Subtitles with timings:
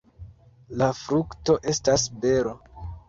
[0.81, 2.57] La frukto estas bero.